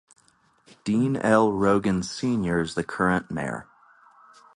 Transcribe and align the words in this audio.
Dean 0.83 1.15
L 1.15 1.51
Rogan 1.51 2.01
Senior 2.01 2.61
is 2.61 2.73
the 2.73 2.83
current 2.83 3.29
mayor. 3.29 3.67